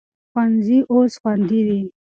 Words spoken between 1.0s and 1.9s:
خوندي دي.